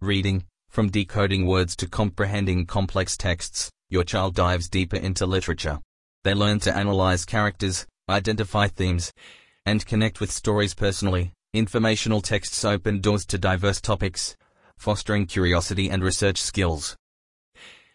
Reading, 0.00 0.44
from 0.68 0.90
decoding 0.90 1.44
words 1.44 1.74
to 1.74 1.88
comprehending 1.88 2.66
complex 2.66 3.16
texts, 3.16 3.68
your 3.90 4.04
child 4.04 4.36
dives 4.36 4.68
deeper 4.68 4.96
into 4.96 5.26
literature. 5.26 5.80
They 6.22 6.34
learn 6.34 6.60
to 6.60 6.76
analyze 6.76 7.24
characters, 7.24 7.84
identify 8.08 8.68
themes, 8.68 9.12
and 9.66 9.84
connect 9.84 10.20
with 10.20 10.30
stories 10.30 10.72
personally. 10.72 11.32
Informational 11.52 12.20
texts 12.20 12.64
open 12.64 13.00
doors 13.00 13.26
to 13.26 13.38
diverse 13.38 13.80
topics, 13.80 14.36
fostering 14.76 15.26
curiosity 15.26 15.90
and 15.90 16.04
research 16.04 16.40
skills. 16.40 16.96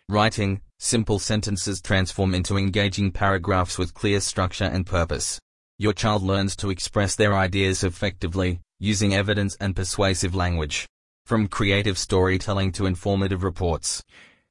Writing, 0.10 0.60
simple 0.80 1.20
sentences 1.20 1.82
transform 1.82 2.36
into 2.36 2.58
engaging 2.58 3.14
paragraphs 3.14 3.78
with 3.78 3.94
clear 3.94 4.20
structure 4.20 4.66
and 4.66 4.86
purpose. 4.86 5.40
Your 5.78 5.94
child 5.94 6.22
learns 6.22 6.58
to 6.58 6.70
express 6.70 7.16
their 7.16 7.34
ideas 7.34 7.82
effectively, 7.82 8.60
using 8.78 9.14
evidence 9.14 9.56
and 9.62 9.74
persuasive 9.74 10.36
language. 10.36 10.86
From 11.26 11.48
creative 11.48 11.98
storytelling 11.98 12.74
to 12.74 12.86
informative 12.86 13.44
reports, 13.44 14.04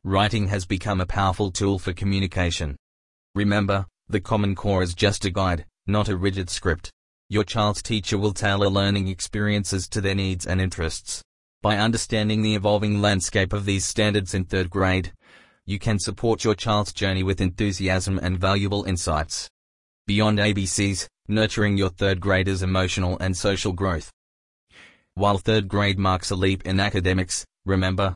writing 0.05 0.49
has 0.49 0.65
become 0.65 1.03
a 1.03 1.07
powerful 1.07 1.51
tool 1.51 1.79
for 1.79 1.93
communication. 1.93 2.77
Remember, 3.35 3.85
the 4.09 4.23
Common 4.23 4.55
Core 4.55 4.83
is 4.83 4.95
just 4.95 5.27
a 5.27 5.31
guide, 5.31 5.67
not 5.87 6.09
a 6.09 6.17
rigid 6.17 6.49
script. 6.49 6.91
Your 7.29 7.45
child's 7.45 7.83
teacher 7.83 8.17
will 8.17 8.33
tailor 8.33 8.71
learning 8.71 9.09
experiences 9.09 9.87
to 9.89 10.01
their 10.01 10.15
needs 10.15 10.47
and 10.47 10.63
interests. 10.63 11.23
By 11.61 11.77
understanding 11.77 12.41
the 12.41 12.55
evolving 12.55 13.03
landscape 13.03 13.53
of 13.53 13.67
these 13.67 13.85
standards 13.85 14.33
in 14.33 14.47
third 14.47 14.71
grade, 14.71 15.13
you 15.67 15.79
can 15.79 15.99
support 15.99 16.43
your 16.43 16.55
child's 16.55 16.95
journey 16.95 17.23
with 17.23 17.43
enthusiasm 17.43 18.19
and 18.19 18.41
valuable 18.41 18.85
insights. 18.85 19.47
Beyond 20.07 20.39
ABCs, 20.39 21.07
nurturing 21.29 21.77
your 21.77 21.91
third 21.91 22.19
graders' 22.19 22.63
emotional 22.63 23.19
and 23.21 23.37
social 23.37 23.73
growth. 23.73 24.11
While 25.15 25.39
third 25.39 25.69
grade 25.69 25.99
marks 25.99 26.31
a 26.31 26.37
leap 26.37 26.63
in 26.65 26.81
academics, 26.81 27.45
remember, 27.67 28.15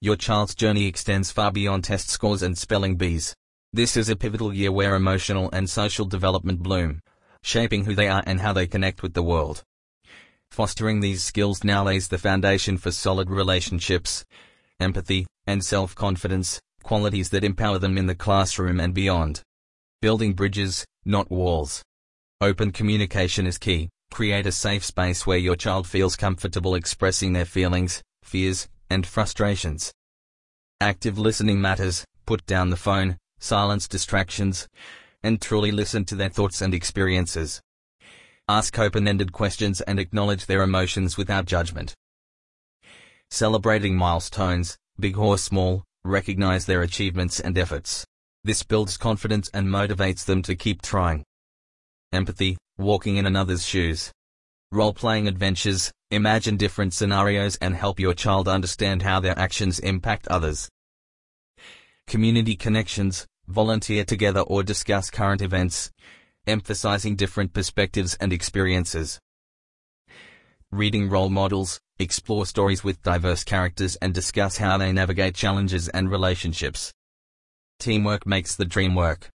your 0.00 0.14
child's 0.14 0.54
journey 0.54 0.86
extends 0.86 1.32
far 1.32 1.50
beyond 1.50 1.84
test 1.84 2.08
scores 2.08 2.42
and 2.42 2.56
spelling 2.56 2.96
bees. 2.96 3.34
This 3.72 3.96
is 3.96 4.08
a 4.08 4.16
pivotal 4.16 4.54
year 4.54 4.70
where 4.70 4.94
emotional 4.94 5.50
and 5.52 5.68
social 5.68 6.04
development 6.04 6.62
bloom, 6.62 7.00
shaping 7.42 7.84
who 7.84 7.94
they 7.94 8.08
are 8.08 8.22
and 8.26 8.40
how 8.40 8.52
they 8.52 8.68
connect 8.68 9.02
with 9.02 9.14
the 9.14 9.24
world. 9.24 9.64
Fostering 10.52 11.00
these 11.00 11.24
skills 11.24 11.64
now 11.64 11.82
lays 11.82 12.06
the 12.06 12.16
foundation 12.18 12.78
for 12.78 12.92
solid 12.92 13.28
relationships, 13.28 14.24
empathy, 14.78 15.26
and 15.48 15.64
self-confidence, 15.64 16.60
qualities 16.84 17.30
that 17.30 17.44
empower 17.44 17.80
them 17.80 17.98
in 17.98 18.06
the 18.06 18.14
classroom 18.14 18.78
and 18.78 18.94
beyond. 18.94 19.42
Building 20.00 20.32
bridges, 20.34 20.84
not 21.04 21.30
walls. 21.30 21.82
Open 22.40 22.70
communication 22.70 23.46
is 23.46 23.58
key. 23.58 23.88
Create 24.10 24.46
a 24.46 24.52
safe 24.52 24.84
space 24.84 25.26
where 25.26 25.38
your 25.38 25.56
child 25.56 25.86
feels 25.86 26.16
comfortable 26.16 26.74
expressing 26.74 27.32
their 27.32 27.44
feelings, 27.44 28.02
fears, 28.22 28.68
and 28.88 29.06
frustrations. 29.06 29.92
Active 30.80 31.18
listening 31.18 31.60
matters, 31.60 32.04
put 32.24 32.44
down 32.46 32.70
the 32.70 32.76
phone, 32.76 33.16
silence 33.38 33.88
distractions, 33.88 34.68
and 35.22 35.40
truly 35.40 35.70
listen 35.70 36.04
to 36.04 36.14
their 36.14 36.28
thoughts 36.28 36.60
and 36.60 36.72
experiences. 36.72 37.60
Ask 38.48 38.78
open-ended 38.78 39.32
questions 39.32 39.80
and 39.80 39.98
acknowledge 39.98 40.46
their 40.46 40.62
emotions 40.62 41.16
without 41.16 41.46
judgment. 41.46 41.94
Celebrating 43.30 43.96
milestones, 43.96 44.76
big 45.00 45.18
or 45.18 45.36
small, 45.36 45.82
recognize 46.04 46.66
their 46.66 46.82
achievements 46.82 47.40
and 47.40 47.58
efforts. 47.58 48.06
This 48.44 48.62
builds 48.62 48.96
confidence 48.96 49.50
and 49.52 49.66
motivates 49.66 50.24
them 50.24 50.42
to 50.42 50.54
keep 50.54 50.80
trying. 50.80 51.24
Empathy, 52.12 52.56
walking 52.78 53.16
in 53.16 53.26
another's 53.26 53.64
shoes. 53.64 54.12
Role-playing 54.72 55.28
adventures, 55.28 55.92
imagine 56.10 56.56
different 56.56 56.92
scenarios 56.92 57.56
and 57.56 57.74
help 57.74 57.98
your 57.98 58.14
child 58.14 58.48
understand 58.48 59.02
how 59.02 59.20
their 59.20 59.38
actions 59.38 59.78
impact 59.78 60.26
others. 60.28 60.68
Community 62.06 62.56
connections, 62.56 63.26
volunteer 63.48 64.04
together 64.04 64.40
or 64.40 64.62
discuss 64.62 65.10
current 65.10 65.40
events, 65.40 65.90
emphasizing 66.46 67.16
different 67.16 67.52
perspectives 67.52 68.14
and 68.20 68.32
experiences. 68.32 69.18
Reading 70.70 71.08
role 71.08 71.30
models, 71.30 71.80
explore 71.98 72.44
stories 72.44 72.84
with 72.84 73.02
diverse 73.02 73.44
characters 73.44 73.96
and 73.96 74.12
discuss 74.12 74.58
how 74.58 74.76
they 74.76 74.92
navigate 74.92 75.34
challenges 75.34 75.88
and 75.88 76.10
relationships. 76.10 76.92
Teamwork 77.78 78.26
makes 78.26 78.56
the 78.56 78.64
dream 78.64 78.94
work. 78.94 79.30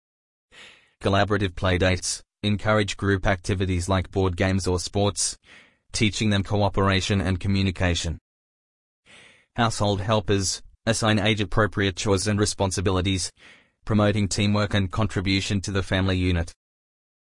Collaborative 1.01 1.53
playdates, 1.53 2.21
Encourage 2.41 2.95
group 2.95 3.27
activities 3.27 3.89
like 3.89 4.11
board 4.11 4.37
games 4.37 4.65
or 4.65 4.79
sports, 4.79 5.37
teaching 5.91 6.29
them 6.29 6.41
cooperation 6.41 7.19
and 7.19 7.37
communication. 7.37 8.17
Household 9.57 9.99
helpers, 9.99 10.61
assign 10.85 11.19
age-appropriate 11.19 11.97
chores 11.97 12.27
and 12.27 12.39
responsibilities, 12.39 13.29
promoting 13.83 14.29
teamwork 14.29 14.73
and 14.73 14.89
contribution 14.89 15.59
to 15.59 15.71
the 15.71 15.83
family 15.83 16.17
unit. 16.17 16.53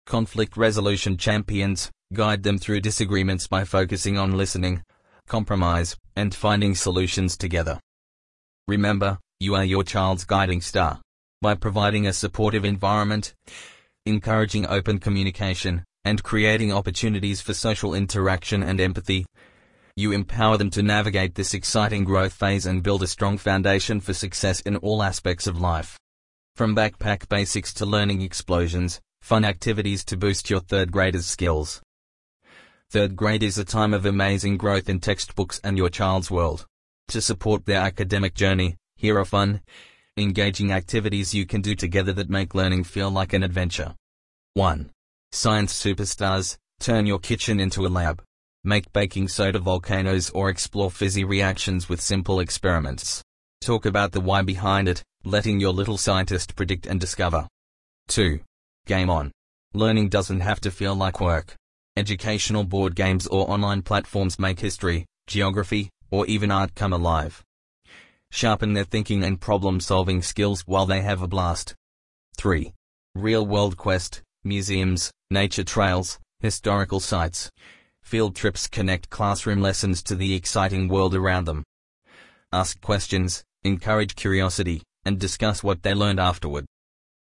Conflict 0.07 0.57
resolution 0.57 1.19
champions, 1.19 1.91
guide 2.15 2.43
them 2.43 2.57
through 2.57 2.81
disagreements 2.81 3.47
by 3.47 3.65
focusing 3.65 4.17
on 4.17 4.39
listening, 4.39 4.83
compromise, 5.27 5.99
and 6.17 6.35
finding 6.35 6.75
solutions 6.75 7.37
together. 7.37 7.79
Remember, 8.67 9.19
you 9.39 9.55
are 9.55 9.65
your 9.65 9.85
child's 9.85 10.25
guiding 10.25 10.63
star. 10.63 11.03
By 11.43 11.57
providing 11.57 12.07
a 12.07 12.15
supportive 12.15 12.65
environment, 12.65 13.35
encouraging 14.07 14.67
open 14.67 14.99
communication, 14.99 15.83
and 16.05 16.23
creating 16.23 16.73
opportunities 16.73 17.41
for 17.41 17.55
social 17.55 17.95
interaction 17.95 18.63
and 18.63 18.79
empathy. 18.81 19.25
You 19.97 20.13
empower 20.13 20.59
them 20.59 20.71
to 20.71 20.83
navigate 20.83 21.35
this 21.35 21.55
exciting 21.55 22.05
growth 22.05 22.35
phase 22.35 22.67
and 22.67 22.83
build 22.83 23.03
a 23.03 23.07
strong 23.07 23.39
foundation 23.39 24.01
for 24.01 24.13
success 24.13 24.61
in 24.61 24.77
all 24.77 25.03
aspects 25.03 25.47
of 25.47 25.61
life. 25.61 25.99
From 26.57 26.77
backpack 26.77 27.29
basics 27.29 27.73
to 27.75 27.87
learning 27.87 28.21
explosions, 28.21 29.01
fun 29.23 29.45
activities 29.45 30.05
to 30.05 30.19
boost 30.19 30.51
your 30.51 30.61
third 30.61 30.93
graders' 30.93 31.27
skills. 31.27 31.81
Third 32.91 33.17
grade 33.17 33.43
is 33.43 33.57
a 33.57 33.65
time 33.65 33.95
of 33.95 34.05
amazing 34.05 34.59
growth 34.59 34.89
in 34.89 35.01
textbooks 35.01 35.61
and 35.65 35.79
your 35.79 35.89
child's 35.89 36.31
world. 36.31 36.67
To 37.09 37.23
support 37.23 37.65
their 37.65 37.81
academic 37.81 38.35
journey, 38.35 38.77
here 38.97 39.19
are 39.19 39.25
fun, 39.25 39.63
engaging 40.17 40.71
activities 40.71 41.35
you 41.35 41.45
can 41.45 41.61
do 41.61 41.75
together 41.75 42.13
that 42.13 42.31
make 42.31 42.55
learning 42.55 42.85
feel 42.85 43.11
like 43.11 43.33
an 43.33 43.43
adventure. 43.43 43.93
1. 44.55 44.89
Science 45.33 45.75
Superstars, 45.75 46.57
turn 46.79 47.05
your 47.05 47.19
kitchen 47.19 47.59
into 47.59 47.85
a 47.85 47.89
lab. 47.89 48.23
Make 48.63 48.93
baking 48.93 49.27
soda 49.27 49.59
volcanoes 49.59 50.31
or 50.31 50.51
explore 50.51 50.89
fizzy 50.89 51.25
reactions 51.25 51.89
with 51.89 52.01
simple 52.01 52.39
experiments. 52.39 53.25
Talk 53.61 53.87
about 53.87 54.13
the 54.13 54.21
why 54.21 54.43
behind 54.43 54.87
it, 54.87 55.03
letting 55.25 55.59
your 55.59 55.73
little 55.73 55.99
scientist 55.99 56.55
predict 56.55 56.87
and 56.87 57.01
discover. 57.01 57.49
2. 58.07 58.39
Game 58.87 59.11
on. 59.11 59.33
Learning 59.73 60.09
doesn't 60.09 60.41
have 60.41 60.61
to 60.61 60.71
feel 60.71 60.95
like 60.95 61.21
work. 61.21 61.57
Educational 61.97 62.63
board 62.63 62.95
games 62.95 63.27
or 63.27 63.51
online 63.51 63.83
platforms 63.83 64.39
make 64.39 64.61
history, 64.61 65.07
geography, 65.27 65.91
or 66.13 66.25
even 66.27 66.53
art 66.53 66.73
come 66.77 66.93
alive 66.93 67.43
sharpen 68.35 68.73
their 68.73 68.85
thinking 68.85 69.23
and 69.23 69.41
problem-solving 69.41 70.21
skills 70.21 70.63
while 70.67 70.87
they 70.87 71.01
have 71.01 71.23
a 71.23 71.29
blast. 71.29 71.73
3. 72.37 72.73
Real-world 73.15 73.77
quest, 73.77 74.23
museums, 74.43 75.13
nature 75.31 75.63
trails, 75.63 76.19
historical 76.41 76.99
sites. 76.99 77.49
Field 78.03 78.35
trips 78.35 78.67
connect 78.67 79.09
classroom 79.09 79.61
lessons 79.63 80.03
to 80.03 80.17
the 80.17 80.35
exciting 80.35 80.89
world 80.89 81.15
around 81.15 81.45
them. 81.45 81.63
Ask 82.53 82.81
questions, 82.81 83.45
encourage 83.63 84.17
curiosity, 84.17 84.83
and 85.05 85.21
discuss 85.21 85.63
what 85.63 85.85
they 85.85 85.95
learned 85.95 86.19
afterward. 86.19 86.67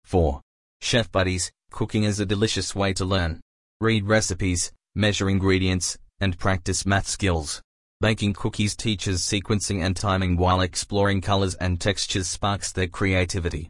4. 0.05 0.41
Chef 0.81 1.11
Buddies, 1.11 1.51
cooking 1.69 2.05
is 2.05 2.19
a 2.19 2.25
delicious 2.25 2.73
way 2.73 2.91
to 2.93 3.05
learn. 3.05 3.39
Read 3.79 4.07
recipes, 4.07 4.71
measure 4.95 5.29
ingredients, 5.29 5.95
and 6.19 6.39
practice 6.39 6.87
math 6.87 7.07
skills. 7.07 7.61
Baking 8.03 8.33
cookies 8.33 8.75
teaches 8.75 9.21
sequencing 9.21 9.81
and 9.81 9.95
timing 9.95 10.35
while 10.35 10.59
exploring 10.59 11.21
colors 11.21 11.55
and 11.55 11.79
textures 11.79 12.27
sparks 12.27 12.69
their 12.69 12.87
creativity. 12.87 13.69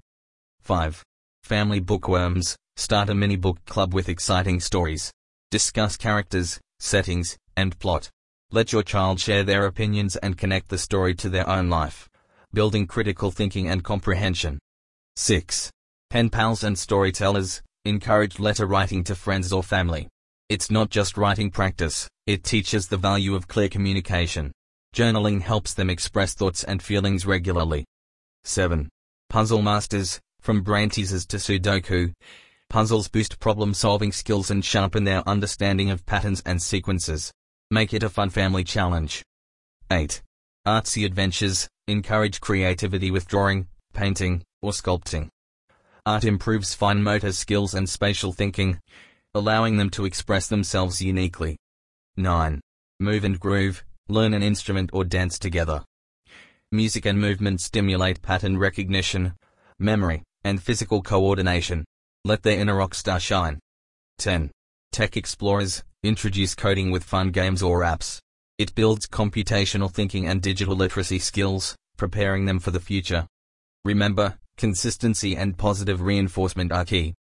5. 0.62 1.04
Family 1.44 1.80
bookworms, 1.80 2.56
start 2.76 3.12
a 3.12 3.14
mini 3.14 3.36
book 3.36 3.64
club 3.66 3.94
with 3.94 4.10
exciting 4.10 4.60
stories. 4.60 5.12
Discuss 5.52 5.98
characters, 5.98 6.60
settings, 6.80 7.38
and 7.56 7.78
plot. 7.78 8.10
Let 8.52 8.74
your 8.74 8.82
child 8.82 9.20
share 9.20 9.44
their 9.44 9.68
opinions 9.68 10.16
and 10.16 10.36
connect 10.36 10.70
the 10.70 10.80
story 10.80 11.14
to 11.14 11.30
their 11.30 11.48
own 11.48 11.70
life. 11.70 12.10
Building 12.52 12.88
critical 12.88 13.30
thinking 13.30 13.70
and 13.70 13.84
comprehension. 13.84 14.58
6. 15.16 15.70
Pen 16.10 16.32
pals 16.32 16.64
and 16.64 16.76
storytellers, 16.76 17.62
encourage 17.86 18.40
letter 18.40 18.66
writing 18.66 19.04
to 19.04 19.14
friends 19.14 19.54
or 19.54 19.62
family. 19.62 20.08
It's 20.50 20.70
not 20.70 20.90
just 20.90 21.18
writing 21.18 21.50
practice, 21.52 22.08
it 22.28 22.44
teaches 22.44 22.88
the 22.88 22.98
value 22.98 23.36
of 23.36 23.48
clear 23.48 23.70
communication. 23.70 24.52
Journaling 24.94 25.42
helps 25.42 25.74
them 25.74 25.90
express 25.90 26.34
thoughts 26.34 26.64
and 26.64 26.82
feelings 26.82 27.26
regularly. 27.26 27.86
7. 28.44 28.90
Puzzle 29.30 29.62
Masters, 29.62 30.20
from 30.42 30.62
brain 30.62 30.90
teasers 30.90 31.26
to 31.28 31.38
Sudoku. 31.38 32.14
Puzzles 32.70 33.08
boost 33.08 33.40
problem-solving 33.40 34.12
skills 34.12 34.52
and 34.52 34.64
sharpen 34.64 35.06
their 35.06 35.28
understanding 35.28 35.90
of 35.90 36.06
patterns 36.06 36.44
and 36.46 36.62
sequences. 36.62 37.32
Make 37.72 37.94
it 37.94 38.04
a 38.04 38.10
fun 38.10 38.30
family 38.30 38.64
challenge. 38.64 39.24
8. 39.92 40.22
Artsy 40.68 41.06
adventures 41.06 41.68
encourage 41.88 42.42
creativity 42.42 43.12
with 43.12 43.28
drawing, 43.28 43.68
painting, 43.94 44.44
or 44.62 44.72
sculpting. 44.72 45.30
Art 46.06 46.26
improves 46.26 46.74
fine 46.74 47.02
motor 47.02 47.32
skills 47.32 47.74
and 47.74 47.88
spatial 47.90 48.34
thinking, 48.34 48.80
allowing 49.34 49.78
them 49.78 49.90
to 49.90 50.06
express 50.06 50.48
themselves 50.48 51.02
uniquely. 51.02 51.58
9. 52.18 52.62
Move 53.00 53.24
and 53.24 53.40
groove, 53.40 53.84
learn 54.08 54.34
an 54.34 54.44
instrument 54.44 54.90
or 54.94 55.04
dance 55.04 55.40
together. 55.40 55.84
Music 56.72 57.06
and 57.06 57.20
movement 57.20 57.62
stimulate 57.62 58.22
pattern 58.22 58.58
recognition, 58.58 59.34
memory, 59.80 60.24
and 60.44 60.62
physical 60.62 61.02
coordination. 61.02 61.86
Let 62.26 62.44
their 62.44 62.60
inner 62.60 62.76
rock 62.76 62.96
star 62.96 63.20
shine. 63.20 63.60
10. 64.20 64.52
Tech 64.92 65.18
Explorers, 65.18 65.84
introduce 66.04 66.56
coding 66.56 66.92
with 66.92 67.04
fun 67.04 67.32
games 67.32 67.64
or 67.64 67.82
apps. 67.82 68.20
It 68.58 68.76
builds 68.76 69.08
computational 69.08 69.92
thinking 69.92 70.28
and 70.28 70.42
digital 70.42 70.76
literacy 70.76 71.20
skills, 71.20 71.76
preparing 71.98 72.46
them 72.46 72.60
for 72.60 72.72
the 72.72 72.80
future. 72.80 73.28
Remember, 73.84 74.38
consistency 74.58 75.36
and 75.36 75.58
positive 75.58 76.02
reinforcement 76.02 76.72
are 76.72 76.86
key. 76.86 77.16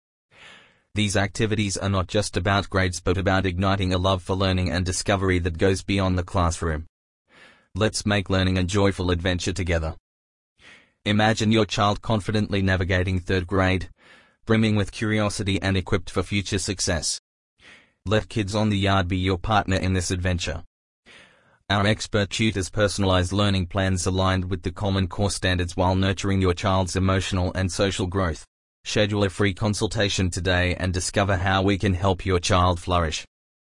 These 0.95 1.15
activities 1.15 1.77
are 1.77 1.89
not 1.89 2.07
just 2.07 2.35
about 2.35 2.69
grades 2.69 2.99
but 2.99 3.17
about 3.17 3.45
igniting 3.45 3.93
a 3.93 3.97
love 3.97 4.23
for 4.23 4.35
learning 4.35 4.71
and 4.71 4.85
discovery 4.85 5.39
that 5.39 5.57
goes 5.57 5.83
beyond 5.83 6.17
the 6.17 6.23
classroom. 6.23 6.87
Let's 7.75 8.05
make 8.05 8.29
learning 8.29 8.57
a 8.57 8.63
joyful 8.63 9.11
adventure 9.11 9.53
together. 9.53 9.95
Imagine 11.05 11.51
your 11.51 11.65
child 11.65 12.01
confidently 12.01 12.61
navigating 12.61 13.19
third 13.19 13.47
grade, 13.47 13.89
brimming 14.45 14.75
with 14.75 14.91
curiosity 14.91 15.61
and 15.61 15.77
equipped 15.77 16.09
for 16.09 16.23
future 16.23 16.59
success. 16.59 17.21
Let 18.05 18.27
Kids 18.27 18.55
on 18.55 18.69
the 18.69 18.77
Yard 18.77 19.07
be 19.07 19.17
your 19.17 19.37
partner 19.37 19.75
in 19.75 19.93
this 19.93 20.09
adventure. 20.09 20.63
Our 21.69 21.85
expert 21.85 22.31
tutors 22.31 22.71
personalize 22.71 23.31
learning 23.31 23.67
plans 23.67 24.07
aligned 24.07 24.49
with 24.49 24.63
the 24.63 24.71
Common 24.71 25.07
Core 25.07 25.29
standards 25.29 25.77
while 25.77 25.93
nurturing 25.93 26.41
your 26.41 26.55
child's 26.55 26.95
emotional 26.95 27.51
and 27.53 27.71
social 27.71 28.07
growth. 28.07 28.47
Schedule 28.83 29.23
a 29.23 29.29
free 29.29 29.53
consultation 29.53 30.29
today 30.29 30.75
and 30.75 30.93
discover 30.93 31.37
how 31.37 31.61
we 31.61 31.77
can 31.77 31.93
help 31.93 32.25
your 32.25 32.39
child 32.39 32.79
flourish. 32.79 33.25